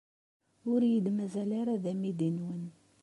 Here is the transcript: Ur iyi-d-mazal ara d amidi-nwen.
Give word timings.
Ur 0.71 0.81
iyi-d-mazal 0.83 1.49
ara 1.59 1.83
d 1.83 1.85
amidi-nwen. 1.91 2.63